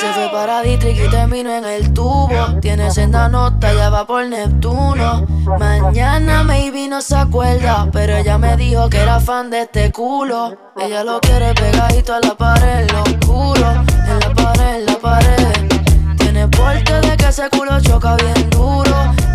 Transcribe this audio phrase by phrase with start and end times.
[0.00, 2.30] Se fue para Dietrich y terminó en el tubo.
[2.62, 5.26] Tiene senda nota, ya va por Neptuno.
[5.58, 10.56] Mañana maybe no se acuerda, pero ella me dijo que era fan de este culo.
[10.78, 13.72] Ella lo quiere pegadito a la pared, lo oscuro.
[13.72, 15.68] En la pared, en la pared.
[16.16, 18.49] Tiene porte de que ese culo choca bien.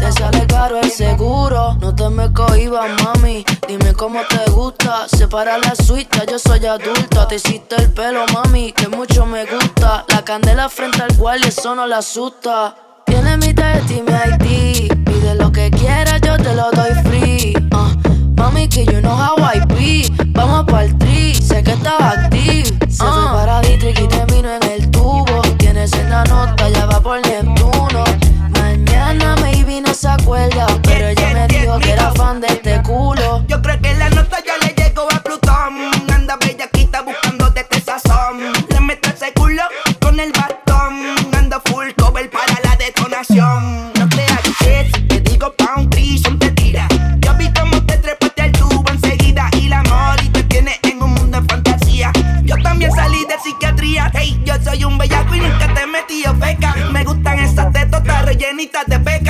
[0.06, 1.78] Te sale caro el seguro.
[1.82, 3.44] No te me cohibas, mami.
[3.68, 5.08] Dime cómo te gusta.
[5.08, 7.28] Separa la suite, yo soy adulta.
[7.28, 10.06] Te hiciste el pelo, mami, que mucho me gusta.
[10.10, 12.76] La candela frente al cual y eso no la asusta.
[13.08, 14.94] Tiene mi y mi ID.
[15.06, 17.54] Pide lo que quieras, yo te lo doy free.
[17.72, 20.08] Uh, mami, que you know how I be.
[20.34, 22.66] Vamos pa'l tri, sé que estaba active.
[22.92, 23.34] Se fue uh.
[23.34, 25.42] para Dietrich y terminó en el tubo.
[25.58, 28.04] Tiene senda nota, ya va por Neptuno.
[29.96, 33.46] Se acuerda, pero ella me dijo que era fan de este culo.
[33.48, 36.12] Yo creo que la nota ya le llegó a Plutón.
[36.14, 38.40] Anda bellaquita buscando de este sazón.
[38.70, 39.64] Le meto ese culo
[40.02, 41.00] con el bastón.
[41.34, 43.94] Anda full cover para la detonación.
[43.94, 45.90] No creas que te digo pa' un
[46.22, 46.90] son te tira.
[47.22, 49.82] Yo vi cómo te trepaste al tubo enseguida y la
[50.22, 52.12] y te tiene en un mundo de fantasía.
[52.44, 54.12] Yo también salí de psiquiatría.
[54.14, 56.76] Hey, yo soy un bellaco y nunca te metí feca.
[56.92, 59.25] Me gustan esas tetotas rellenitas de peca.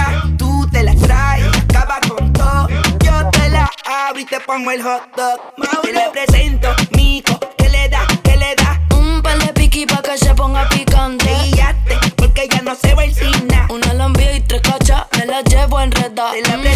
[4.16, 5.82] La abro y te pongo el hot dog.
[5.82, 8.08] Te le presento, mico, ¿qué le da?
[8.24, 8.82] ¿Qué le da?
[8.98, 11.30] Un par de piqui pa' que se ponga picante.
[11.44, 13.68] Guíate, porque ya no se va el cine.
[13.70, 16.32] Una lambia y tres cachas, me la llevo enredada.
[16.32, 16.75] Te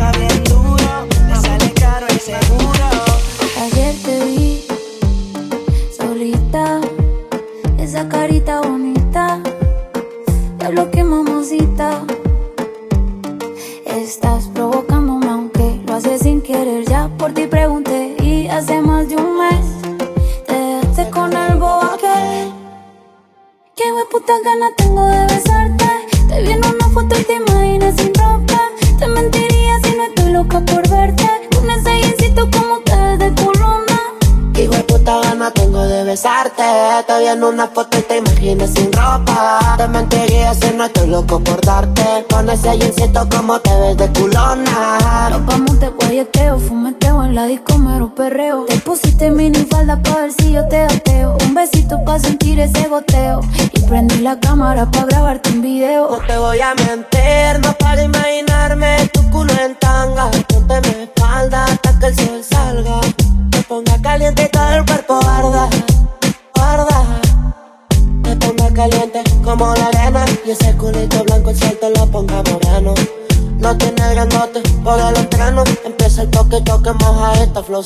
[0.00, 0.39] bien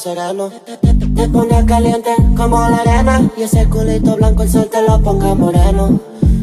[0.04, 0.50] sereno.
[1.16, 3.22] Te, pone caliente como la arena.
[3.38, 5.98] Y ese culito blanco el sol te lo ponga moreno.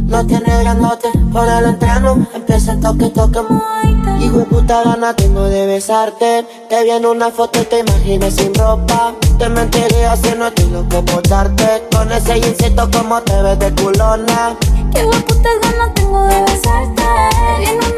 [0.07, 2.25] No tiene grandote por el entreno.
[2.33, 3.39] Empieza el toque, toque,
[4.19, 6.43] Hijo de puta gana tengo de besarte.
[6.69, 9.13] Te vi en una foto y te imaginas sin ropa.
[9.37, 11.83] Te mentiría si no estoy loco por darte.
[11.95, 14.57] Con ese insecto como te ves de culona.
[14.91, 17.90] Qué putas ganas tengo de besarte.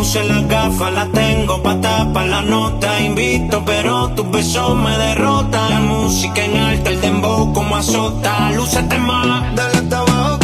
[0.00, 2.88] puse las gafas, las tengo pa' tapar la nota.
[3.00, 5.70] Invito, pero tus besos me derrotan.
[5.70, 8.50] La música en alta, el dembow como azota.
[8.52, 10.39] Lúcete más, dale hasta abajo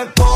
[0.00, 0.29] cuerpo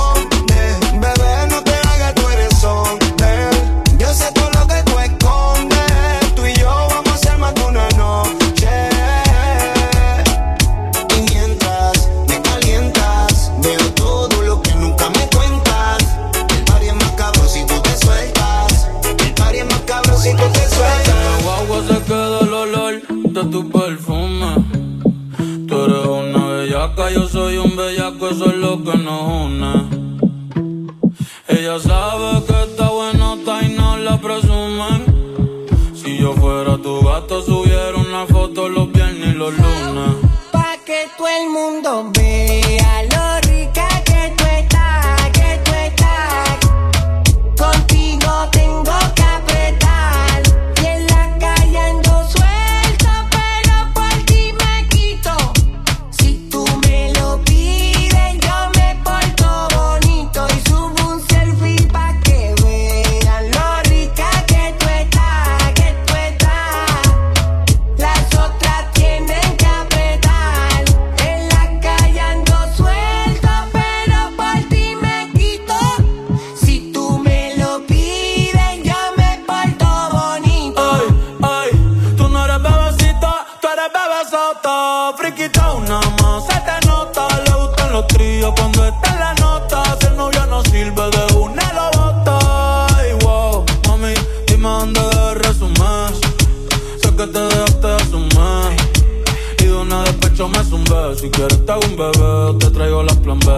[100.43, 101.15] un beso.
[101.15, 103.53] Si quieres te hago un bebé, te traigo las plan B.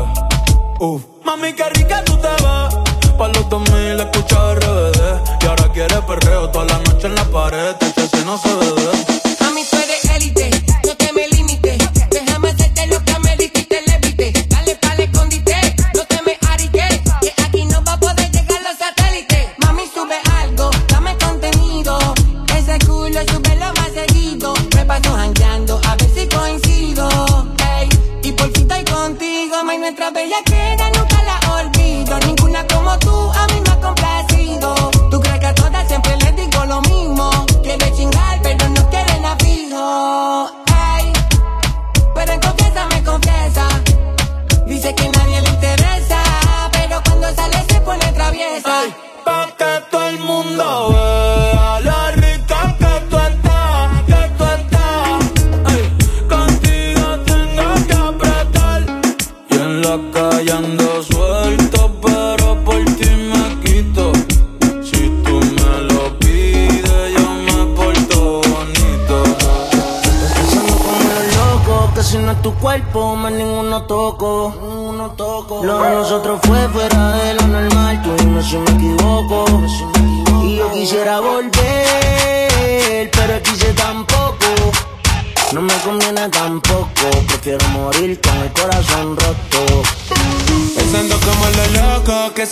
[0.80, 1.02] Uf.
[1.24, 3.14] Mami, qué rica tú te ves.
[3.16, 5.42] Pa' los 2000 escucha RBD.
[5.42, 7.76] Y ahora quieres perreo toda la noche en la pared.
[7.80, 9.25] Este si no se bebe.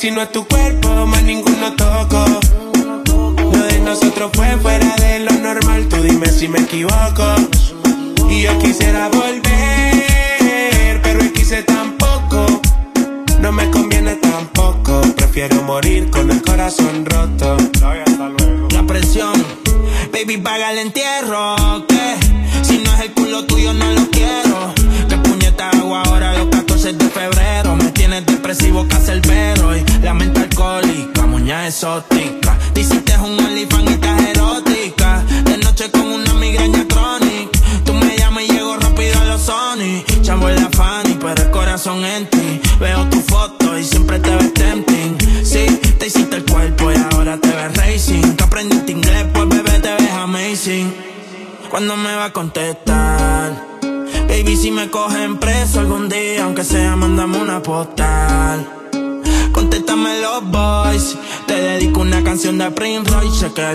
[0.05, 0.45] Si no es tu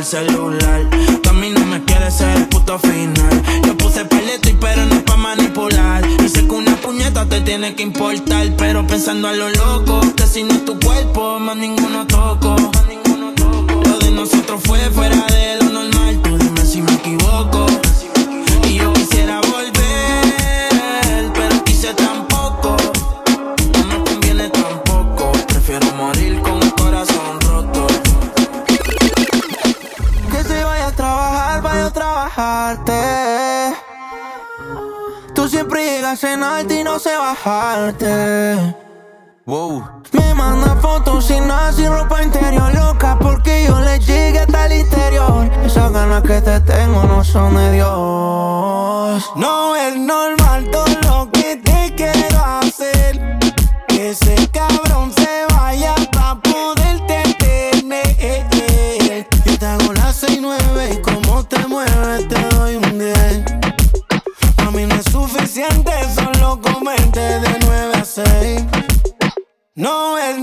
[0.09, 0.78] celular.
[37.45, 38.75] Bajarte.
[39.45, 39.83] Wow.
[40.11, 44.81] Me manda fotos sin nada, sin ropa interior loca Porque yo le llegué hasta el
[44.81, 51.08] interior Esas ganas que te tengo no son de Dios No es normal todo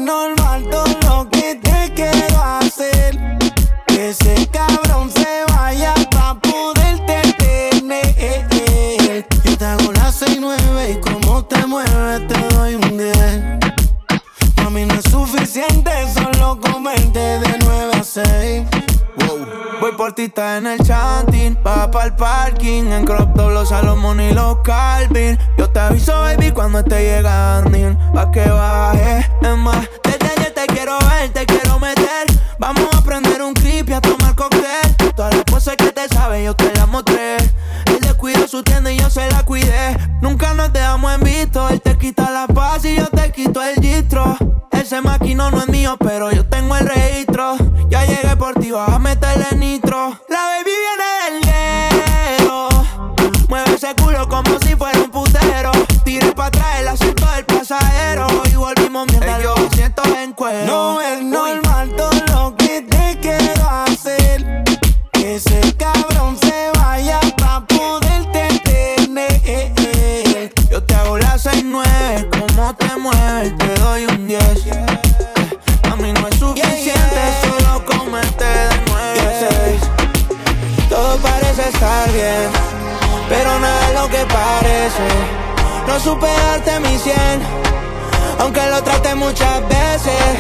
[0.06, 0.35] no
[20.08, 25.36] En el chanting, va pa'l parking En crop top, los Salomón y los Calvin.
[25.58, 30.66] Yo te aviso, baby, cuando esté llegando Pa' que baje, es más Desde ayer te
[30.66, 32.28] quiero ver, te quiero meter.
[32.60, 34.94] Vamos a prender un clip y a tomar cóctel.
[35.16, 37.38] Todas las cosas que te sabes, yo te las mostré.
[37.86, 39.98] Él descuidó su tienda y yo se la cuidé.
[40.22, 43.74] Nunca nos dejamos en visto Él te quita la paz y yo te quito el
[43.80, 44.36] distro.
[44.70, 47.56] Ese maquino no es mío, pero yo tengo el registro.
[47.90, 49.85] Ya llegué por ti, vas a meterle nitro
[72.38, 74.42] Como te mueves te doy un 10
[75.90, 79.06] A mí no es suficiente solo comerte de nueve
[80.88, 82.48] todo parece estar bien,
[83.28, 85.08] pero nada es lo que parece.
[85.86, 87.42] No supe darte mi cien,
[88.38, 90.38] aunque lo traté muchas veces.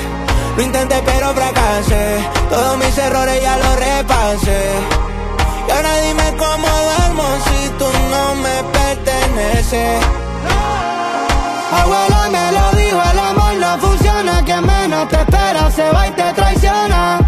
[0.56, 4.70] Lo intenté pero fracasé, todos mis errores ya los repasé.
[5.68, 10.00] Y ahora dime cómo duermo si tú no me perteneces.
[11.82, 16.10] Abuelo me lo dijo, el amor no funciona, que menos te espera se va y
[16.12, 17.18] te traiciona.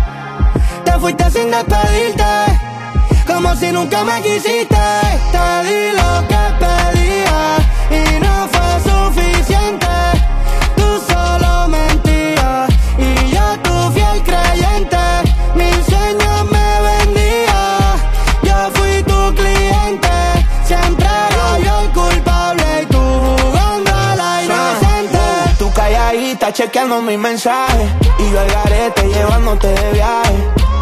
[0.85, 2.25] Te fuiste sin despedirte,
[3.27, 4.85] como si nunca me quisiste.
[5.35, 7.39] Te di lo que pedía
[7.91, 9.87] y no fue suficiente.
[26.59, 27.89] Chequeando mis mensajes
[28.19, 30.35] y yo al garete llevándote de viaje.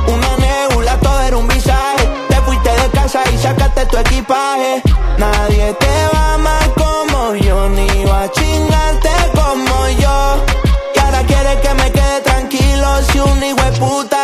[0.06, 2.09] Una nebula, todo era un visaje.
[2.30, 4.83] Te fuiste de casa y sacaste tu equipaje.
[5.18, 10.45] Nadie te va a amar como yo, ni va a chingarte como yo.
[10.95, 14.16] Y ahora quieres que me quede tranquilo si un hijo de puta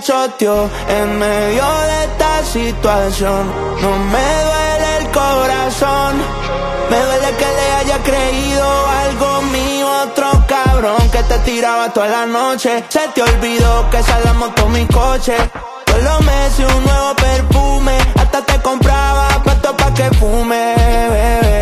[0.00, 3.52] choteó en medio de esta situación.
[3.80, 6.16] No me duele el corazón.
[6.90, 12.26] Me duele que le haya creído algo mío, otro cabrón que te tiraba toda la
[12.26, 12.84] noche.
[12.88, 15.36] Se te olvidó que esa la moto mi coche.
[15.84, 21.59] Todos los meses un nuevo perfume, hasta te compraba puesto pa' que fume, bebé.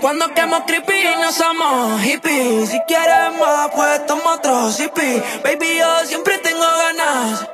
[0.00, 2.70] Cuando quemo creepy no somos hippies.
[2.70, 5.22] Si quieres más, pues toma otro zippy.
[5.42, 7.48] Baby, yo siempre tengo ganas.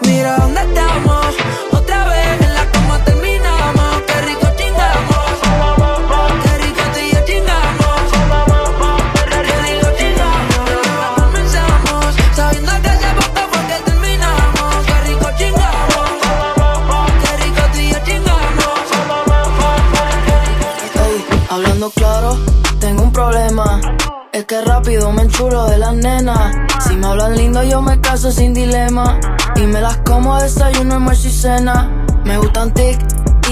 [0.00, 1.27] Mira dónde estamos,
[24.32, 26.54] Es que rápido me enchulo de las nenas.
[26.86, 29.18] Si me hablan lindo, yo me caso sin dilema.
[29.56, 31.90] Y me las como a desayuno, almuerzo y cena.
[32.24, 32.98] Me gustan tic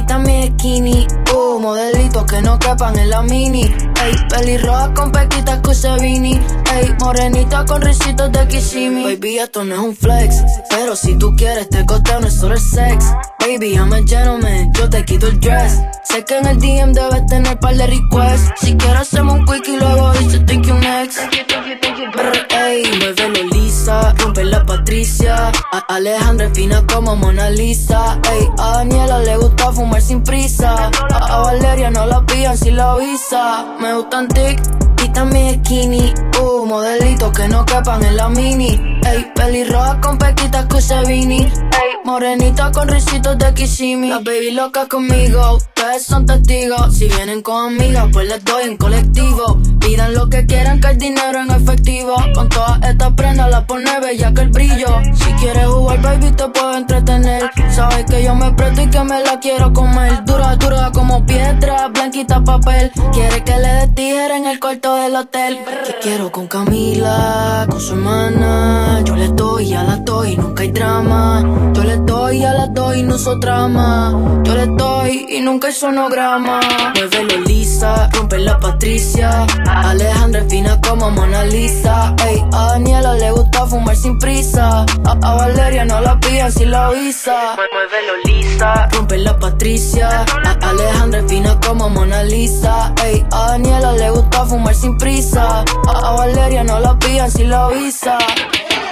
[0.07, 1.07] también skinny.
[1.35, 3.62] Uh, modelitos que no quepan en la mini.
[3.64, 6.40] Ey, pelirroja con pequitas Cusevini.
[6.74, 9.14] Ey, morenita con risitos de Kissimmee.
[9.14, 10.37] Baby, esto no es un flex.
[10.70, 13.05] Pero si tú quieres, te costeo, no es solo el sex.
[13.40, 15.81] Baby, I'm a gentleman, yo te quito el dress.
[16.05, 18.52] Sé que en el DM debes tener par de requests.
[18.61, 21.18] Si quieres, hacemos un quick y luego dice thank you next.
[22.12, 25.52] Brr, Ey, muévelo lisa, rompe la Patricia.
[25.72, 28.18] A Alejandra es fina como Mona Lisa.
[28.33, 30.90] Ey, a Daniela le gusta fumar sin prisa.
[31.12, 33.66] A, a Valeria no la pillan si la avisa.
[33.81, 34.61] Me gustan tic
[35.16, 36.14] y también skinny.
[36.40, 38.98] Uh, modelitos que no quepan en la mini.
[39.07, 41.40] Ey, pelirroja con pequitas Cusevini.
[41.42, 41.50] Ey,
[42.05, 44.11] morenita con risitos de Kissimmee.
[44.11, 46.94] Las baby locas conmigo, ustedes son testigos.
[46.94, 49.59] Si vienen con amigas, pues les doy en colectivo.
[49.81, 52.16] Pidan lo que quieran, que el dinero en efectivo.
[52.35, 55.00] Con todas estas prendas la pone bella que el brillo.
[55.14, 57.50] Si quieres jugar, baby, te puedo entretener.
[57.70, 60.24] Sabes que yo me presto y que me la quiero comer.
[60.87, 62.92] Dura, como piedra, blanquita papel.
[63.12, 65.59] Quiere que le tijera en el cuarto del hotel.
[65.87, 69.01] Que quiero con Camila, con su hermana.
[69.05, 71.42] Yo le doy, a la doy, nunca hay drama.
[71.72, 74.12] Yo le doy, a la doy, no uso trama.
[74.44, 76.61] Yo le doy y nunca hay sonograma.
[76.94, 79.46] Muévelo lisa, rompe la Patricia.
[79.66, 82.14] Alejandra es fina como Mona Lisa.
[82.27, 84.85] Ey, a Daniela le gusta fumar sin prisa.
[85.05, 87.57] A, a Valeria no la pillan si la avisa.
[87.57, 90.25] Muévelo lisa, rompe la Patricia.
[90.25, 92.93] A, Alejandra es fina como Mona Lisa.
[93.03, 95.65] Ey, a Daniela le gusta fumar sin prisa.
[95.89, 98.19] A, Valeria no la pillan si la avisa.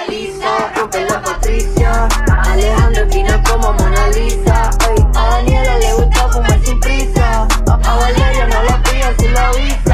[0.09, 2.09] Lisa, rompe la Patricia.
[2.47, 4.70] Alejandra es fina como Mona Lisa.
[4.88, 7.47] Ey, a Daniela le gusta fumar sin prisa.
[7.66, 9.93] A, Valeria no la pillan si la avisa.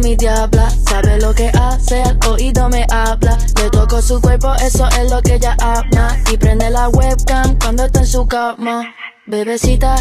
[0.00, 0.70] Mi diabla.
[0.70, 3.38] Sabe lo que hace, al oído me habla.
[3.56, 6.16] Le toco su cuerpo, eso es lo que ella habla.
[6.30, 8.94] Y prende la webcam cuando está en su cama.
[9.24, 9.94] Bebecita,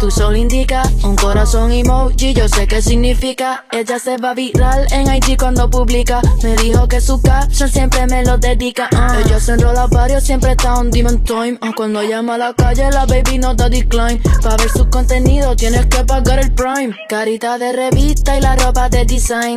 [0.00, 3.66] tu sol indica un corazón emoji, yo sé qué significa.
[3.70, 6.20] Ella se va viral en IG cuando publica.
[6.42, 8.88] Me dijo que su caption siempre me lo dedica.
[8.92, 9.20] Uh.
[9.24, 11.56] Ella se enrola varios, siempre está on demon time.
[11.62, 14.20] Uh, cuando llama a la calle, la baby no da decline.
[14.42, 16.96] Para ver su contenido tienes que pagar el prime.
[17.08, 19.56] Carita de revista y la ropa de design.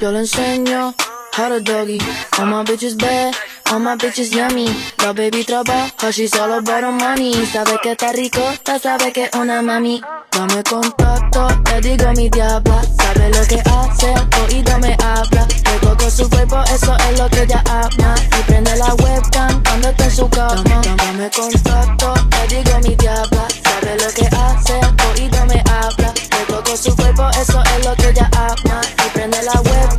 [0.00, 0.94] Yo le enseño
[1.38, 2.00] how to doggy.
[2.38, 3.34] All my bitches bad,
[3.70, 4.66] all my bitches yummy.
[4.98, 7.32] La baby trabaja, she's all about her money.
[7.46, 10.02] Sabe que está rico, ya sabe que una mami.
[10.32, 12.82] Dame contacto, le digo mi diabla.
[12.98, 15.46] Sabe lo que hace, oído me habla.
[15.66, 18.14] Le toco su cuerpo, eso es lo que ella ama.
[18.38, 20.82] Y prende la webcam cuando está en su cama.
[20.82, 23.46] Dame, contacto, le digo mi diabla.
[23.62, 26.12] Sabe lo que hace, oído me habla.
[26.14, 28.80] Le toco su cuerpo, eso es lo que ella ama.
[29.06, 29.97] Y prende la webcam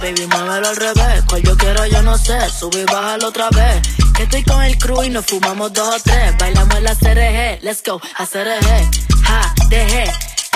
[0.00, 1.22] baby, muévelo al revés.
[1.28, 2.38] Cual yo quiero, yo no sé.
[2.50, 3.82] Sube y bájalo otra vez.
[4.14, 6.36] Que estoy con el crew y nos fumamos dos o tres.
[6.38, 9.22] Bailamos la CRG, let's go, a CRG.
[9.24, 10.04] Ja, dejé.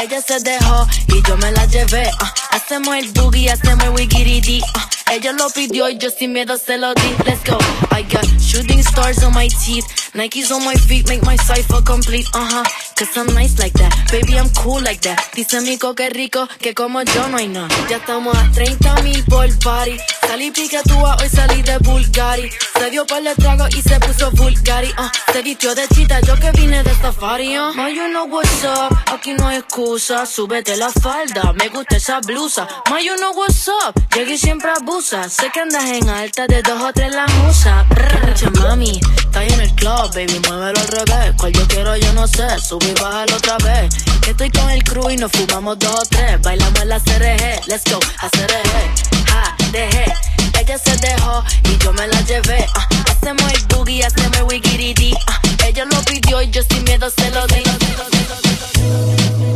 [0.02, 2.10] Ella se dejó y yo me la llevé.
[2.20, 2.34] ah.
[2.50, 4.62] hacemos el boogie, hacemos el wigiridi.
[4.74, 4.88] ah.
[5.12, 7.14] Ella lo pidió y yo sin miedo se lo di.
[7.24, 7.58] Let's go.
[7.92, 9.86] I got shooting stars on my teeth.
[10.14, 12.26] Nikes on my feet make my cipher complete.
[12.34, 12.64] Uh huh.
[12.96, 13.92] Cause I'm nice like that.
[14.10, 15.20] Baby, I'm cool like that.
[15.34, 17.68] Dice Mico que rico, que como yo no hay nada.
[17.88, 19.96] Ya estamos a 30 mil por party.
[20.26, 22.50] Salí piquetúa, hoy salí de Bulgari.
[22.78, 24.88] Se dio por el trago y se puso Bulgari.
[24.98, 27.56] Uh, se vistió de chita, yo que vine de safari.
[27.56, 27.72] Uh.
[27.74, 30.26] Ma, you know what's up, aquí no hay excusa.
[30.26, 32.66] Súbete la falda, me gusta esa blusa.
[32.90, 34.70] Ma, you know what's up, llegué siempre
[35.02, 37.84] Sé que andas en alta de dos o tres la musa.
[37.90, 41.34] Brr, mami, está en el club, baby, muévelo al revés.
[41.36, 43.94] Cual yo quiero, yo no sé, sube y bájalo otra vez.
[44.26, 46.40] Estoy con el crew y nos fumamos dos o tres.
[46.40, 49.26] Bailamos la CRG, let's go, a CRG.
[49.28, 50.14] Ja, dejé.
[50.58, 52.66] Ella se dejó y yo me la llevé.
[52.74, 52.88] ah.
[53.10, 55.12] hacemos el boogie, hacemos el wigiridi.
[55.26, 55.40] ah.
[55.66, 57.62] ella lo pidió y yo sin miedo se lo di.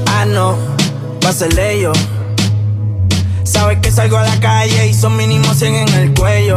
[0.07, 0.59] Ah, no,
[1.25, 1.55] va a ser
[3.61, 3.65] ello.
[3.65, 6.57] Sabes que salgo a la calle y son mínimo 100 en el cuello.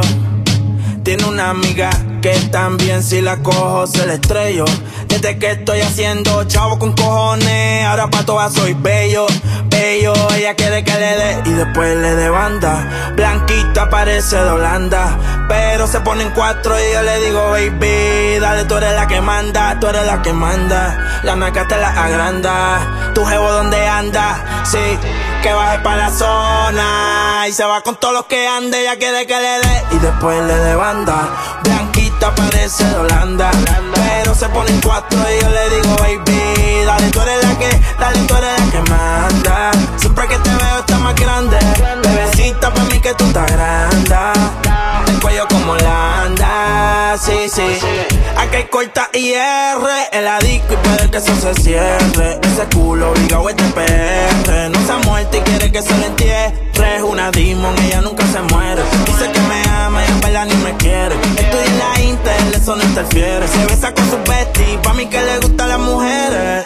[1.04, 1.90] Tiene una amiga
[2.22, 4.64] que también si la cojo se la estrello.
[5.08, 9.28] Desde que estoy haciendo chavo con cojones, ahora pa' todas soy bello,
[9.66, 10.14] bello.
[10.36, 13.12] Ella quiere que le dé y después le dé banda.
[13.16, 18.76] Blanquita parece de Holanda, pero se ponen cuatro y yo le digo, baby, dale, tú
[18.78, 21.22] eres la que manda, tú eres la que manda.
[21.24, 24.98] La naca te la agranda, tu jevo donde anda, sí,
[25.44, 29.28] que baje pa' la zona y se va con todos los que ande, ella quiere
[29.28, 31.16] que le dé y después le dé banda.
[31.64, 33.52] Blanquita parece de Holanda,
[33.94, 38.20] pero se ponen cuatro y yo le digo, baby, dale, tú eres la que, dale,
[38.26, 39.72] tú eres la que manda.
[39.98, 41.58] Siempre que te veo está más grande,
[42.04, 44.16] bebecita pa' mí que tú estás grande.
[45.08, 48.13] El cuello como Holanda, sí, sí.
[48.56, 49.42] Hay corta IR,
[50.12, 52.40] el adicto y puede que eso se cierre.
[52.44, 56.54] Ese culo obligado este PR, no se ha muerto y quiere que se le entierre.
[56.96, 58.84] Es una demon, ella nunca se muere.
[59.08, 61.16] Dice que me ama y en verdad ni me quiere.
[61.16, 63.48] Estoy en la Intel, eso no interfiere.
[63.48, 66.66] Se besa con su bestie, pa' mí que le gustan las mujeres.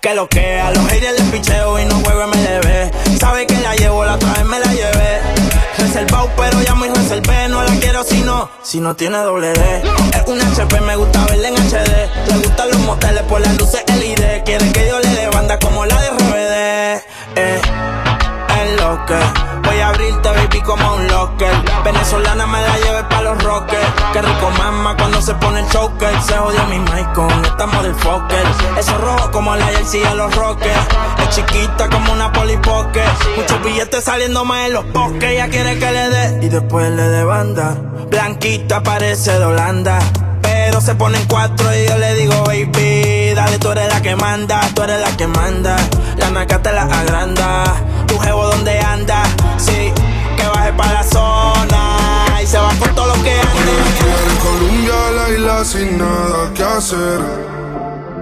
[0.00, 3.18] Que lo que a los haters les picheo y no juego MLB.
[3.20, 5.41] Sabe que la llevo, la otra vez me la llevé.
[5.78, 7.48] Reservado, pero ya muy reservé.
[7.48, 9.82] No la quiero si no, si no tiene doble D.
[10.14, 12.28] Es un HP, me gusta verla en HD.
[12.28, 14.44] Le gustan los moteles por las luces LED.
[14.44, 17.02] Quiere que yo le dé banda como la de RBD.
[17.36, 17.60] Eh,
[19.64, 21.52] voy a abrirte, baby, como un locker.
[21.84, 23.86] Venezolana me la lleve pa' los rockers.
[24.12, 26.22] Qué rico mama cuando se pone el choker.
[26.22, 28.44] Se jodió mi mic con esta motherfucker.
[28.78, 30.86] Eso rojo como la jersey a los rockers.
[31.22, 33.02] Es chiquita como una polipoque.
[33.36, 35.30] Muchos billetes saliendo más en los bosques.
[35.30, 37.74] Ella quiere que le dé y después le dé banda.
[38.10, 39.98] Blanquita parece de Holanda.
[40.42, 44.60] Pero se ponen cuatro y yo le digo, baby, dale, tú eres la que manda,
[44.74, 45.76] tú eres la que manda.
[46.16, 47.64] La naca te la agranda,
[48.22, 49.22] jevo donde anda,
[49.58, 49.92] sí,
[50.36, 53.74] que baje para la zona y se va con todo lo que ande.
[54.42, 57.20] Colombia, la isla sin nada que hacer.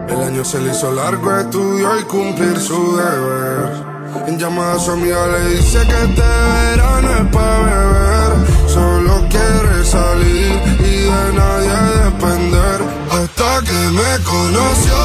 [0.09, 3.91] El año se le hizo largo, estudió y cumplir su deber.
[4.27, 8.31] En llamada a su amiga le dice que este verano es pa' beber.
[8.67, 12.81] Solo quiere salir y de nadie depender.
[13.11, 14.99] Hasta que me conoció,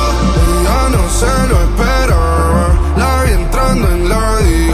[0.60, 2.68] ella no se lo esperaba.
[2.98, 4.65] La vi entrando en la disco,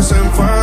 [0.00, 0.59] entre besos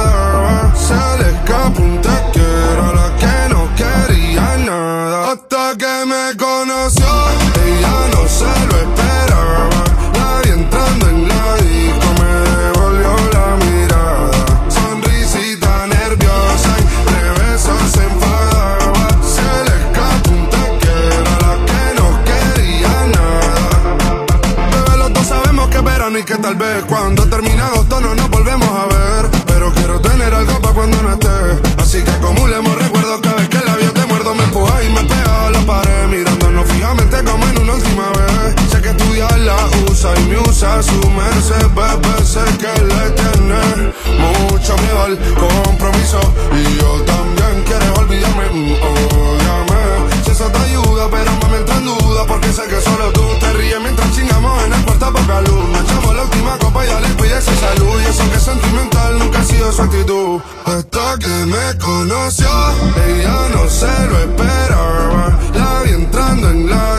[40.84, 46.20] su merced, bebé, sé que le tiene mucho miedo al compromiso.
[46.54, 50.24] Y yo también quiero olvidarme, uh, óyame.
[50.24, 53.54] Si eso te ayuda, pero me entra en duda, porque sé que solo tú te
[53.54, 55.70] ríes mientras chingamos en el cuarto poca luz.
[55.70, 58.02] Nos echamos la última copa y ya le pide esa salud.
[58.02, 60.42] Y eso que es sentimental nunca ha sido su actitud.
[60.66, 62.50] Hasta que me conoció,
[63.08, 65.40] ella no se lo esperaba.
[65.56, 66.96] La vi entrando en la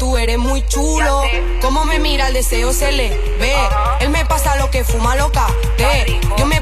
[0.00, 1.22] tú eres muy chulo.
[1.60, 3.54] Como me mira, el deseo se le ve.
[4.00, 5.46] Él me pasa lo que fuma loca.
[5.76, 6.18] Te.
[6.38, 6.59] Yo me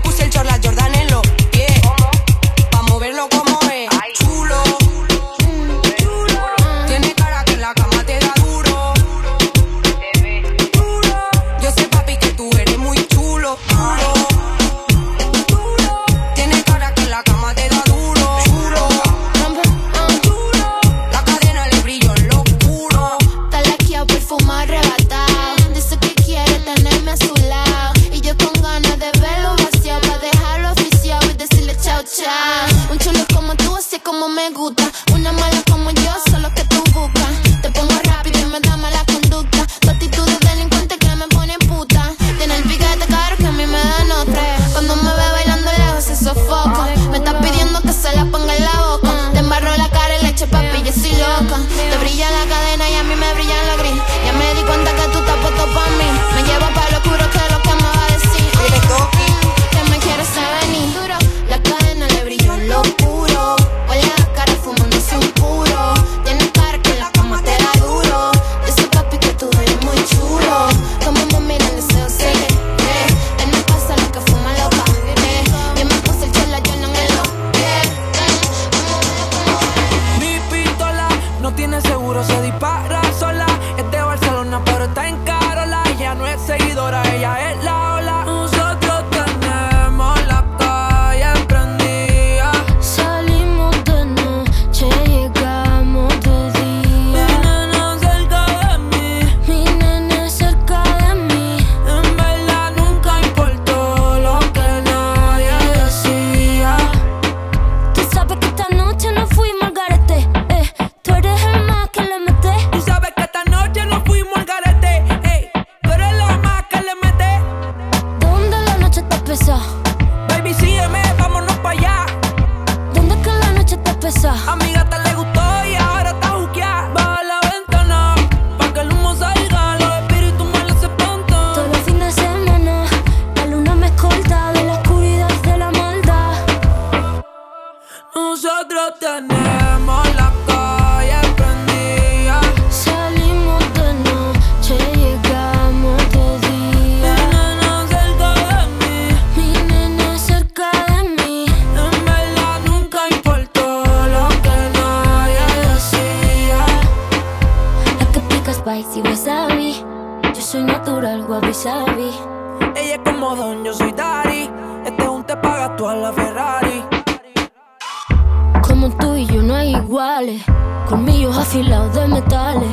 [169.89, 170.43] iguales.
[170.89, 172.71] Colmillos afilados de metales.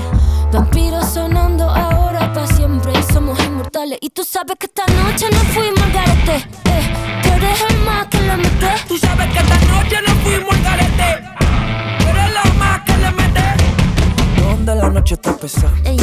[0.51, 2.91] Vampiros sonando ahora para siempre.
[3.13, 3.97] Somos inmortales.
[4.01, 6.36] Y tú sabes que esta noche nos fuimos al garete.
[6.36, 8.71] Eh, que eres el más que le mete.
[8.88, 11.10] Tú sabes que esta noche nos fuimos al garete.
[11.99, 13.43] Tú eres la más que le mete.
[14.41, 15.73] ¿Dónde la noche está pesada?
[15.86, 15.97] Ey,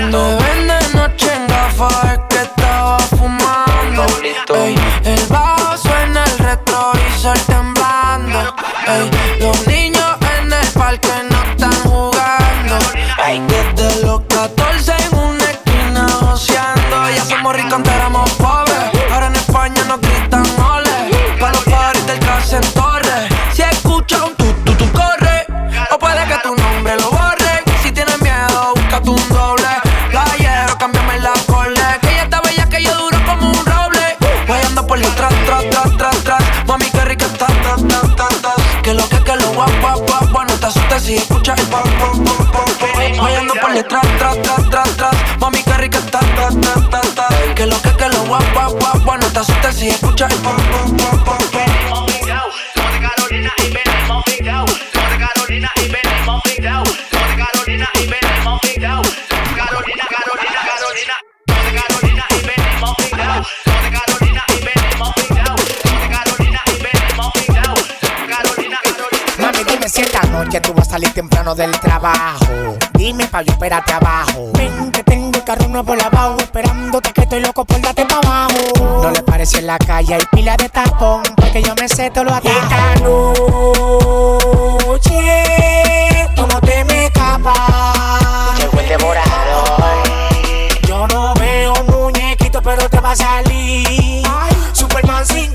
[0.00, 0.18] Carolina, Si Carolina.
[0.20, 4.06] me ven de noche en gafas es que estaba fumando.
[4.54, 7.38] Ey, el bajo suena el retrovisor
[43.70, 45.38] Por detrás, tras, tras, tras, tras.
[45.38, 47.28] Mami, qué rica está, ta, ta, ta, ta.
[47.54, 49.22] Que lo que, que lo guap, guap, guap, guap.
[49.22, 50.56] No te asustes si escuchas el pop.
[51.52, 52.54] Venimos fidados.
[52.74, 54.70] Somos de Carolina y venimos fidados.
[54.92, 56.88] Somos de Carolina y venimos fidados.
[57.12, 59.08] Somos de Carolina y venimos fidados.
[59.54, 61.14] Carolina, Carolina, Carolina.
[61.46, 63.46] Carolina y venimos fidados.
[63.64, 65.60] Somos de Carolina y venimos fidados.
[65.84, 67.86] Somos de Carolina y venimos fidados.
[68.26, 69.26] Carolina, Carolina.
[69.38, 72.79] Mami, dime si esta noche tú vas a salir temprano del trabajo.
[73.20, 74.48] Dime pa' yo esperarte abajo.
[74.54, 79.02] Ven que tengo el carro nuevo lavado, esperándote que estoy loco por darte pa' abajo.
[79.02, 82.24] No le parece en la calle, hay pila de tapón, porque yo me sé todo
[82.24, 82.58] lo atajo.
[82.58, 85.10] Esta noche,
[86.34, 88.58] tú no te me escapas.
[88.58, 90.02] Llegó el devorador.
[90.88, 94.26] Yo no veo muñequito, pero te va a salir.
[94.72, 95.52] Superman sin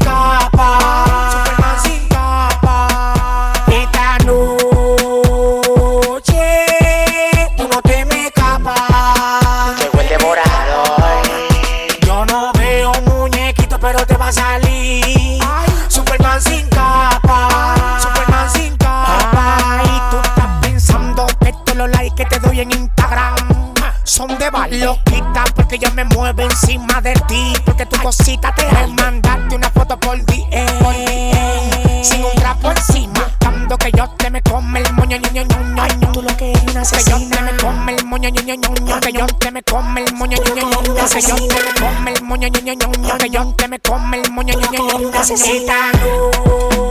[25.76, 27.54] Porque yo me muevo encima de ti.
[27.66, 32.02] Porque tu cosita te me mandarte una foto por DM.
[32.02, 33.30] Sin un trapo encima.
[33.42, 36.12] Dando que yo te me come el moño, ño, ño, ño.
[36.14, 39.00] Tú lo que eres una Que yo te me come el moño, ño, ño, ño.
[39.02, 40.96] Que yo te me come el moño, ño, ño, ño.
[41.10, 43.18] Que yo te me come el moño, ño, ño, ño, ño.
[43.18, 46.85] Que yo te me come el moño, ño, ño, ño, ño.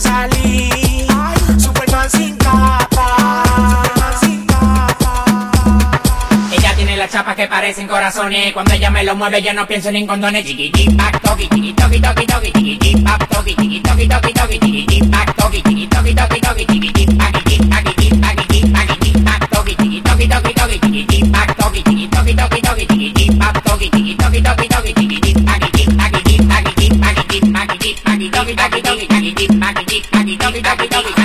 [0.00, 1.06] A salir.
[1.58, 3.42] Superman sin capa.
[6.52, 8.52] Ella tiene la chapa que parecen corazones.
[8.52, 10.44] Cuando ella me lo mueve, yo no pienso en condones.
[10.44, 13.80] Chiqui, toki, chiquiti, pac, toki, chiqui, toki, chiquiti, pac, toki, chiqui,
[18.18, 19.98] paquiti, paquiti, pac, toki, chiqui,
[20.28, 25.19] toki, chiquiti, pac, toki, chiqui, toki, chiquiti, pac, toki, chiqui, toki, toki, chiquiti,
[28.28, 31.19] doggy doggy doggy doggy doggy doggy doggy doggy doggy doggy doggy doggy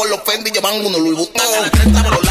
[0.00, 2.29] con los Fendi, llevan uno Louis Vuitton.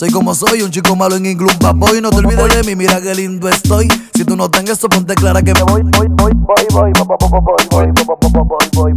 [0.00, 2.00] Soy como soy, un chico malo en inglés, boy.
[2.00, 3.86] No te olvides de mí, mira qué lindo estoy.
[4.14, 6.92] Si tú no tengas eso, ponte clara que me voy, voy, voy, voy, voy, voy,
[7.68, 7.92] voy, voy, voy,
[8.72, 8.94] voy,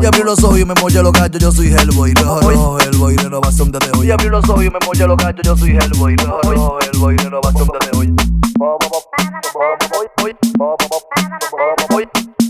[0.00, 3.72] Y abrí los ojos y me molla los gallos, yo soy Hellboy, rojo, Hellboy, renovación
[3.72, 4.06] de hoy.
[4.06, 7.66] Y abrí los ojos y me molla los gallos, yo soy Hellboy, rojo, Hellboy, renovación
[7.66, 8.14] de hoy.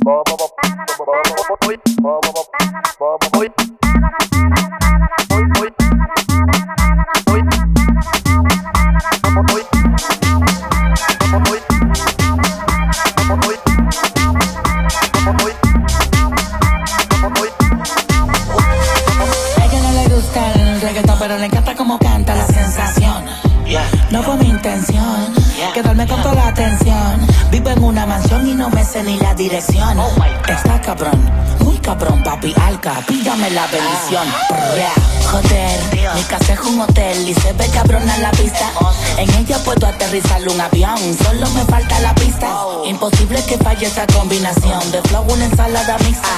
[0.06, 0.22] Como
[1.64, 1.74] muy,
[19.58, 23.24] ella no le gusta el reggaetón, pero le encanta cómo canta la sensación.
[24.12, 25.34] No fue mi intención,
[25.74, 27.26] que duerme con toda la atención.
[27.50, 29.98] Vivo en una mansión y no voy ni la dirección.
[30.48, 31.20] Está cabrón,
[31.60, 33.02] muy cabrón, papi alca.
[33.06, 34.26] Pídame la bendición.
[35.26, 38.70] Joder, mi casa es un hotel y se ve cabrona la pista.
[39.18, 42.48] En ella puedo aterrizar un avión, solo me falta la pista.
[42.86, 46.28] Imposible que falle esa combinación de flow, una ensalada mixta.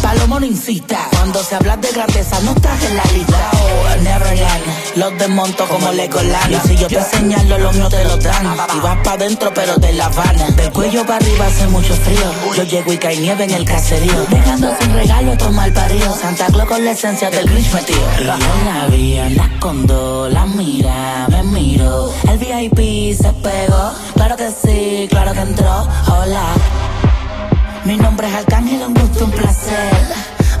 [0.00, 3.50] Palomo no incita, cuando se habla de grandeza no estás en la lista.
[3.52, 6.52] Oh, Neverland, los desmonto como Legoland.
[6.52, 8.56] Y si yo te señalo, los míos te lo dan.
[8.76, 10.50] Y vas pa' dentro, pero de La Habana.
[10.50, 12.54] Del cuello para arriba hace mucho frío.
[12.54, 14.26] Yo llego y cae nieve en el caserío.
[14.28, 16.14] Dejando sin regalo tomar parido.
[16.14, 18.08] Santa Claus con la esencia del Grinch metido.
[18.18, 18.34] Y yo
[18.64, 22.12] la vi, anda con dos, la mira, me miro.
[22.28, 25.88] El VIP se pegó, claro que sí, claro que entró.
[26.08, 26.44] Hola.
[27.84, 29.90] Mi nombre es Arcángel, un gusto, un placer.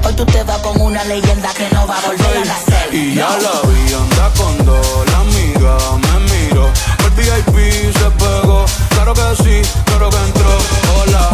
[0.04, 2.94] Hoy tú te vas con una leyenda que no va a volver a nacer.
[2.94, 6.70] Y ya la vi, anda con dos, la amiga me miro.
[7.16, 10.58] VIP se pegó, claro que sí, claro que entró.
[11.00, 11.30] Hola,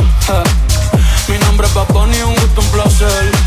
[1.28, 3.41] mi nombre es Paponi, un gusto, un placer.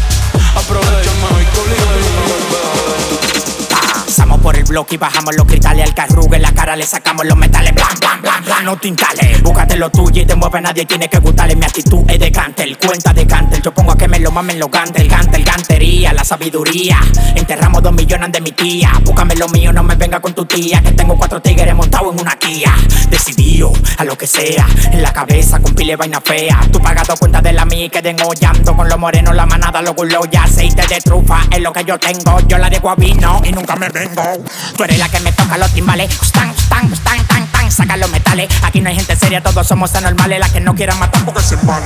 [4.75, 7.97] Bloque y bajamos los cristales al carrugue en la cara le sacamos los metales blan
[7.97, 9.41] blan blan blan no te instales.
[9.41, 12.77] Búscate lo tuyo y te mueve nadie tiene que gustarle mi actitud es de cantel
[12.77, 16.25] cuenta de cantel yo pongo a que me lo mamen los gantel gantel gantería la
[16.25, 16.99] sabiduría
[17.35, 20.81] enterramos dos millones de mi tía búscame lo mío no me venga con tu tía
[20.81, 22.75] que tengo cuatro tigres montados en una Kia
[23.09, 27.41] decidido a lo que sea en la cabeza con pile vaina fea tú pagado cuenta
[27.41, 30.99] de la mía y queden hollando con los morenos la manada los gulos aceite de
[30.99, 34.43] trufa es lo que yo tengo yo la dejo a vino y nunca me vengo
[34.75, 36.15] Tú eres la que me toca los timbales.
[36.21, 38.49] Stan, stan, stan, tan, tan, saca los metales.
[38.63, 40.39] Aquí no hay gente seria, todos somos anormales.
[40.39, 41.85] Las que no quieran matar porque se vale.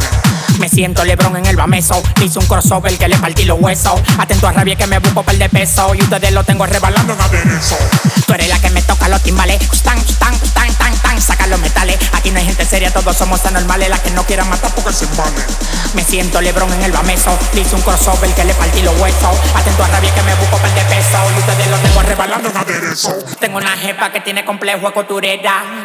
[0.59, 2.01] Me siento Lebron en el bameso.
[2.21, 4.01] Hice un crossover que le partí los huesos.
[4.17, 5.93] Atento a rabia que me busco par de peso.
[5.95, 7.77] Y ustedes lo tengo rebalando en aderezo.
[8.25, 9.61] Tú eres la que me toca los timbales.
[9.73, 11.97] Stan, stan, stan, tan, tan, saca los metales.
[12.13, 13.89] Aquí no hay gente seria, todos somos anormales.
[13.89, 15.43] Las que no quieran matar porque se vale.
[15.93, 17.37] Me siento Lebron en el bameso.
[17.53, 19.37] Hice un crossover que le partí los huesos.
[19.55, 21.17] Atento a rabia que me busco par de peso.
[21.35, 23.15] Y ustedes lo tengo rebalando en aderezo.
[23.39, 24.78] Tengo una jefa que tiene complejo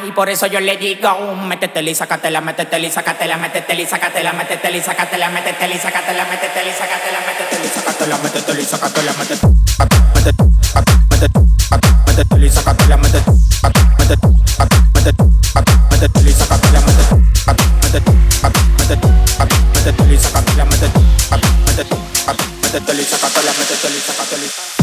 [0.06, 4.32] Y por eso yo le digo: Métetela y sácatela, métetela y sácatela, métetela y sácatela,
[4.32, 9.16] métetela y sácatela, métetela y sácatela, métetela y sácatela, métetela y sácatela, métetela y sácatela,
[9.16, 9.54] métetela
[23.06, 24.73] sácatela, métetela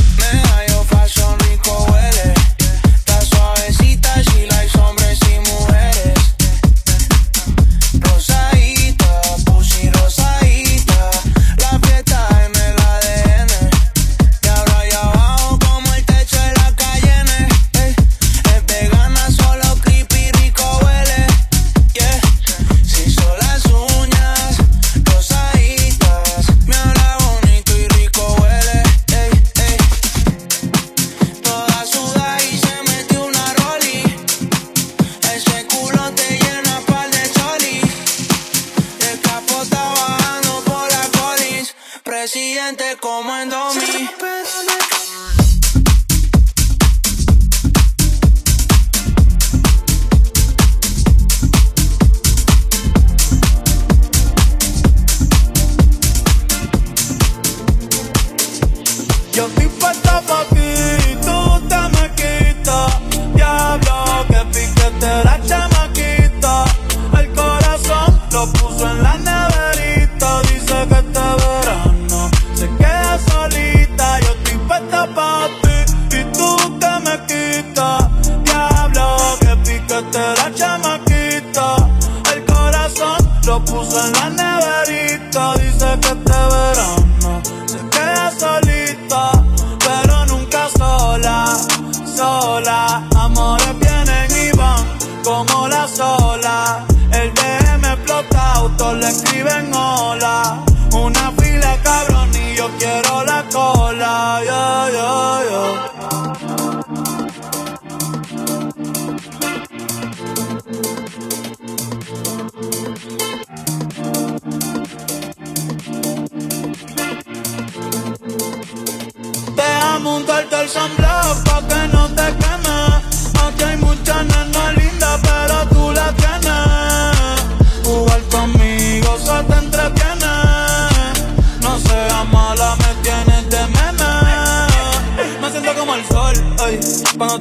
[85.92, 86.21] look up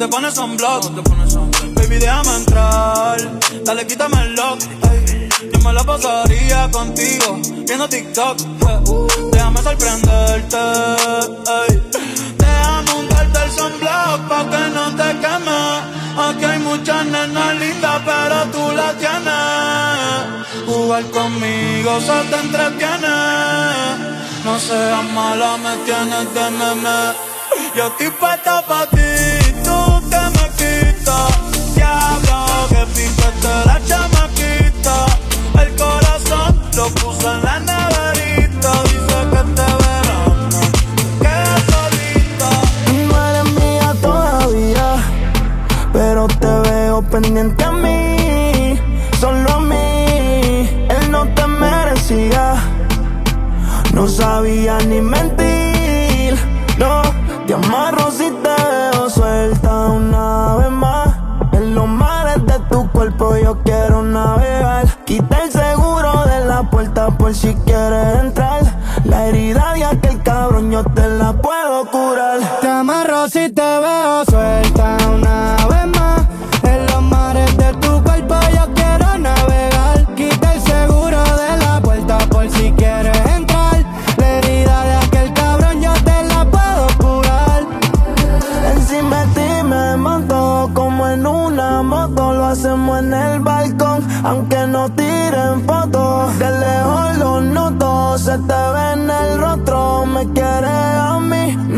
[0.01, 0.83] te pones sunblock
[1.75, 3.19] Baby, déjame entrar.
[3.65, 4.59] Dale, quítame el lock,
[4.91, 8.39] ey Yo me la pasaría contigo Viendo TikTok.
[9.31, 10.57] Déjame sorprenderte,
[11.59, 11.83] ey
[12.39, 15.61] Déjame untarte el sunblock pa' que no te queme.
[16.27, 20.67] Aquí hay muchas nenas lindas pero tú la tienes.
[20.67, 23.17] Jugar conmigo se te entretiene.
[24.45, 26.99] No seas mala, me tienes de meme
[27.77, 29.39] Yo estoy puesta pa' ti,
[54.21, 56.35] sabía ni mentir.
[56.79, 57.03] No,
[57.47, 61.09] te amarro si te veo suelta una vez más.
[61.53, 64.87] En los mares de tu cuerpo yo quiero navegar.
[65.05, 68.61] Quita el seguro de la puerta por si quieres entrar.
[69.05, 72.41] La herida de aquel cabrón yo te la puedo curar.
[72.61, 74.25] Te amarro si te veo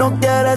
[0.02, 0.56] no quiere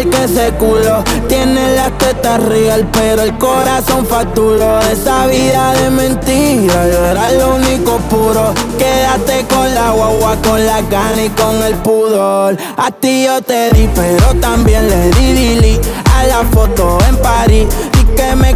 [0.00, 1.04] igual que ese culo.
[1.28, 4.80] Tienes las tetas real, pero el corazón facturó.
[4.80, 8.52] Esa vida de mentira, yo era lo único puro.
[8.78, 12.56] Quédate con la guagua, con la gana y con el pudor.
[12.76, 15.80] A ti yo te di, pero también le di dili
[16.14, 17.66] a la foto en París.
[18.00, 18.54] Y que me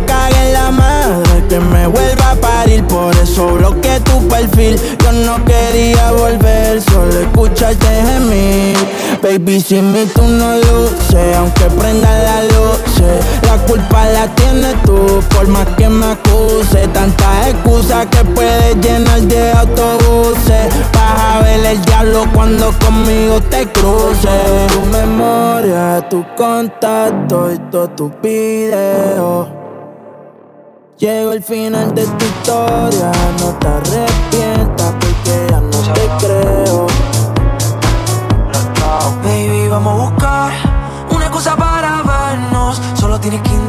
[1.50, 2.84] que me vuelva a parir.
[2.84, 4.80] Por eso bloqueé tu perfil.
[5.02, 8.76] Yo no quería volver, solo escucharte gemir.
[9.20, 12.80] Baby, sin mí tú no luces, aunque prenda la luz.
[13.42, 16.86] La culpa la tienes tú, por más que me acuse.
[16.94, 20.72] Tantas excusas que puedes llenar de autobuses.
[20.94, 24.72] Vas a ver el diablo cuando conmigo te cruces.
[24.72, 29.59] Tu memoria, tu contacto y todos tus videos.
[31.00, 36.86] Llegó el final de tu historia, no te arrepientas porque ya no te creo.
[39.24, 40.52] Baby, vamos a buscar
[41.10, 42.78] una excusa para vernos.
[42.96, 43.59] Solo tienes que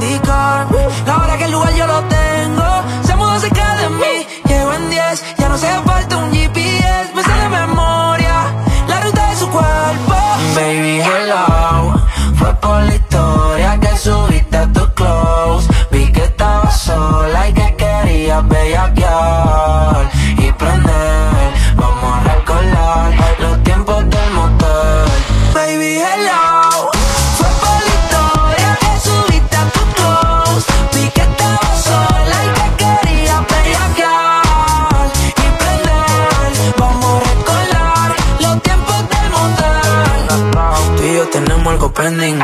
[20.63, 25.09] Vamos a recordar los tiempos del motel.
[25.55, 26.91] Baby, hello.
[27.37, 30.67] Fue por la historia que subiste a tu close.
[30.93, 36.73] Vi que estabas sola y que querías bellaquear y prender.
[36.77, 38.09] Vamos a recordar
[38.39, 40.97] los tiempos del motel.
[40.97, 42.37] Tú y yo tenemos algo pending.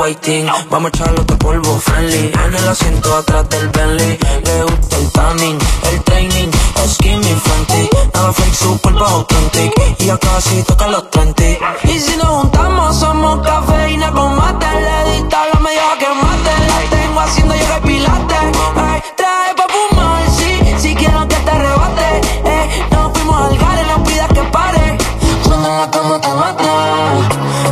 [0.00, 0.46] Waiting.
[0.70, 2.32] Vamos a echarlo otro polvo friendly.
[2.46, 4.18] En el asiento atrás del Bentley.
[4.44, 5.58] Le gusta el tanning,
[5.90, 6.48] el training.
[6.88, 7.90] Skinny frantic.
[8.14, 9.72] Nada fake, super authentic.
[9.98, 11.60] Y ya casi toca los 20.
[11.84, 14.66] Y si nos juntamos, somos cafeína con mate.
[14.66, 16.52] Le diste a la media que mate.
[16.70, 18.38] La tengo haciendo yoga y pilates.
[18.76, 20.52] Ay, trae pa' fumar, sí.
[20.78, 22.20] Si quiero que te arrebate.
[22.44, 24.98] Eh, nos fuimos al gare, no pidas que pare.
[25.44, 26.68] En la cama te mate.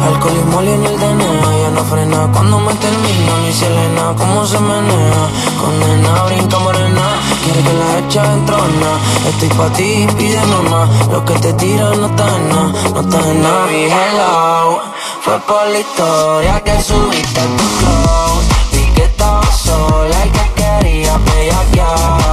[0.04, 1.37] Alcohol y moli en el.
[1.84, 3.38] Frena cuando me termino.
[3.44, 5.22] Ni Selena, cómo se menea.
[5.60, 7.02] Condena, brinca morena.
[7.42, 8.90] Quiere que la echa en trona.
[9.28, 10.88] Estoy pa' ti, pide nomás.
[11.08, 12.72] Lo que te tiran no está en nada.
[12.94, 13.66] No está en nada.
[13.66, 14.80] Baby, hello.
[15.22, 18.48] Fue por la historia que subiste tu close.
[18.72, 22.27] Vi que estabas sola y que querías bellaquear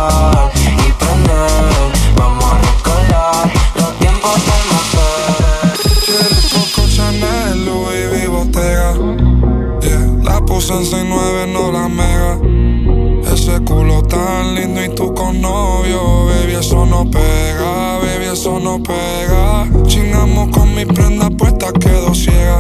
[16.60, 19.68] Eso no pega, baby, eso no pega.
[19.88, 22.60] Chingamos con mi prenda puesta, quedo ciega.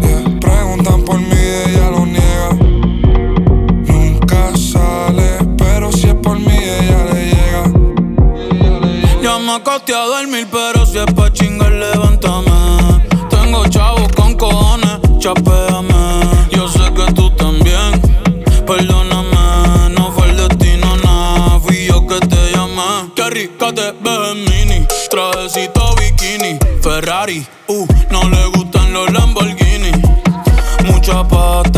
[0.00, 1.36] Yeah, preguntan por mí,
[1.66, 2.50] ella lo niega.
[3.86, 7.64] Nunca sale, pero si es por mí, ella le llega.
[9.20, 13.02] Ya me acosté a dormir, pero si es pa' chingar, levántame.
[13.28, 15.71] Tengo chavos con cojones, chapéame.
[31.12, 31.71] sapato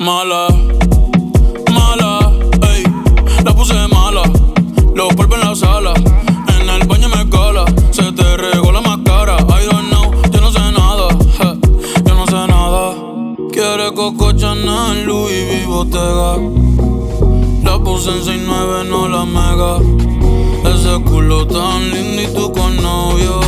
[0.00, 0.48] Mala,
[1.70, 2.32] mala,
[2.72, 2.84] ey,
[3.44, 4.22] la puse mala.
[4.94, 5.92] Los polvos en la sala,
[6.58, 7.66] en el baño me cola.
[7.90, 12.26] Se te regó la máscara, I don't know, yo no sé nada, je, yo no
[12.26, 12.94] sé nada.
[13.52, 16.38] Quiere Coco Chanel, Louis V, Bottega.
[17.62, 19.80] La puse en 6'9", no la mega.
[20.64, 23.38] Ese culo tan lindo y tú con novio,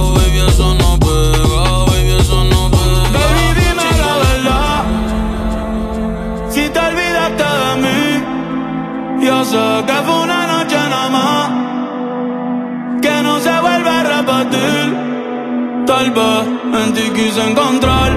[15.95, 18.12] En ti quise encontrar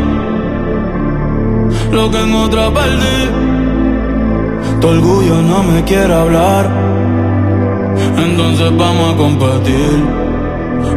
[1.91, 3.19] lo que en otra perdí.
[4.79, 6.71] Tu orgullo no me quiere hablar.
[8.17, 10.03] Entonces vamos a competir.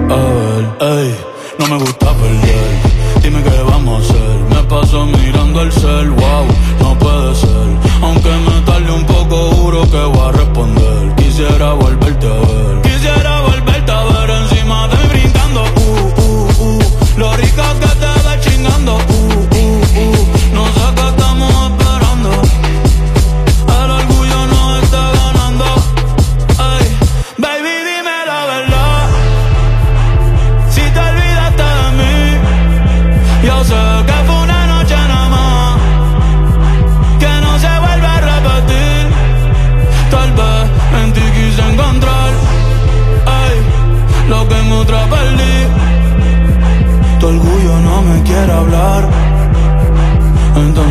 [0.09, 1.17] A ver, ey,
[1.59, 3.23] no me gusta perder.
[3.23, 4.39] Dime qué vamos a hacer.
[4.51, 6.47] Me paso mirando el cel, wow,
[6.81, 7.69] no puede ser.
[8.03, 11.15] Aunque me tarde un poco, juro que voy a responder.
[11.17, 12.83] Quisiera volverte a ver.
[12.83, 13.38] Quisiera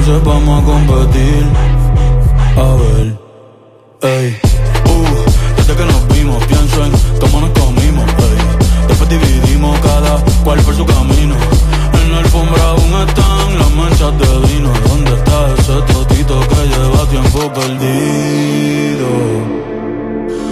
[0.07, 1.45] Vamos a competir.
[2.55, 3.19] A ver,
[4.03, 4.37] ey.
[4.85, 8.87] Uh, desde que nos vimos, pienso en cómo nos comimos, ey.
[8.87, 11.35] Después dividimos cada cual por su camino.
[12.01, 14.71] En la alfombra aún están las manchas de vino.
[14.87, 19.07] ¿Dónde está ese totito que lleva tiempo perdido?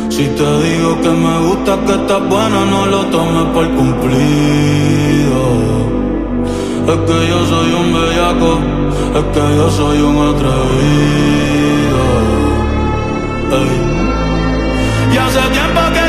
[0.10, 5.42] Si te digo que me gusta, que estás buena, no lo tomes por cumplido.
[6.88, 8.60] Es que yo soy un bellaco,
[9.18, 12.02] es que yo soy un atrevido.
[13.60, 15.14] Ey.
[15.14, 16.05] Y hace tiempo que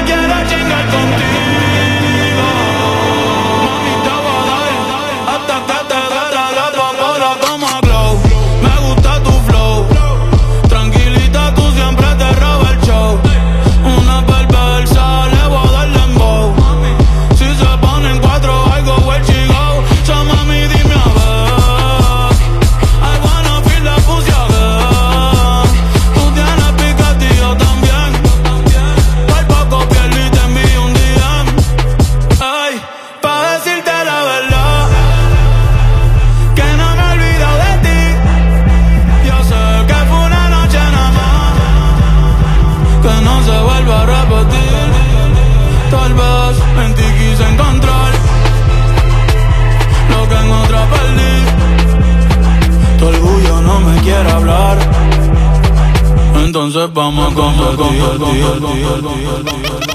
[58.54, 59.85] Entonces vamos a competir.